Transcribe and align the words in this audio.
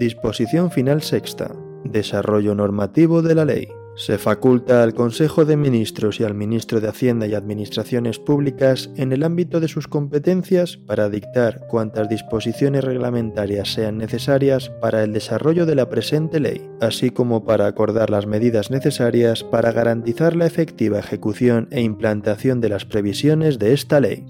Disposición 0.00 0.70
final 0.70 1.02
sexta. 1.02 1.54
Desarrollo 1.84 2.54
normativo 2.54 3.20
de 3.20 3.34
la 3.34 3.44
ley. 3.44 3.68
Se 3.96 4.16
faculta 4.16 4.82
al 4.82 4.94
Consejo 4.94 5.44
de 5.44 5.58
Ministros 5.58 6.20
y 6.20 6.24
al 6.24 6.32
Ministro 6.32 6.80
de 6.80 6.88
Hacienda 6.88 7.26
y 7.26 7.34
Administraciones 7.34 8.18
Públicas 8.18 8.88
en 8.96 9.12
el 9.12 9.24
ámbito 9.24 9.60
de 9.60 9.68
sus 9.68 9.88
competencias 9.88 10.78
para 10.78 11.10
dictar 11.10 11.66
cuantas 11.66 12.08
disposiciones 12.08 12.82
reglamentarias 12.82 13.74
sean 13.74 13.98
necesarias 13.98 14.70
para 14.80 15.04
el 15.04 15.12
desarrollo 15.12 15.66
de 15.66 15.74
la 15.74 15.90
presente 15.90 16.40
ley, 16.40 16.66
así 16.80 17.10
como 17.10 17.44
para 17.44 17.66
acordar 17.66 18.08
las 18.08 18.24
medidas 18.24 18.70
necesarias 18.70 19.44
para 19.44 19.70
garantizar 19.70 20.34
la 20.34 20.46
efectiva 20.46 20.98
ejecución 20.98 21.68
e 21.70 21.82
implantación 21.82 22.62
de 22.62 22.70
las 22.70 22.86
previsiones 22.86 23.58
de 23.58 23.74
esta 23.74 24.00
ley. 24.00 24.24